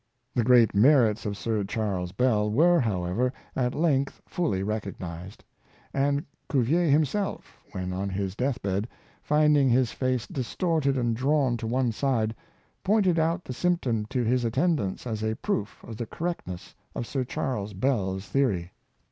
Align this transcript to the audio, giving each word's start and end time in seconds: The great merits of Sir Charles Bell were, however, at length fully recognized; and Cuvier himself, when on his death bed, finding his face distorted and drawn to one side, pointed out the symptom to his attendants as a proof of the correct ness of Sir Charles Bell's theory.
The 0.33 0.43
great 0.43 0.73
merits 0.73 1.27
of 1.27 1.37
Sir 1.37 1.63
Charles 1.63 2.11
Bell 2.11 2.49
were, 2.49 2.79
however, 2.79 3.31
at 3.55 3.75
length 3.75 4.19
fully 4.27 4.63
recognized; 4.63 5.43
and 5.93 6.25
Cuvier 6.49 6.87
himself, 6.89 7.61
when 7.71 7.93
on 7.93 8.09
his 8.09 8.33
death 8.35 8.63
bed, 8.63 8.87
finding 9.21 9.69
his 9.69 9.91
face 9.91 10.25
distorted 10.25 10.97
and 10.97 11.15
drawn 11.15 11.55
to 11.57 11.67
one 11.67 11.91
side, 11.91 12.33
pointed 12.83 13.19
out 13.19 13.43
the 13.45 13.53
symptom 13.53 14.07
to 14.07 14.23
his 14.23 14.43
attendants 14.43 15.05
as 15.05 15.21
a 15.23 15.35
proof 15.35 15.83
of 15.83 15.97
the 15.97 16.07
correct 16.07 16.47
ness 16.47 16.73
of 16.95 17.05
Sir 17.05 17.23
Charles 17.23 17.75
Bell's 17.75 18.25
theory. 18.27 18.71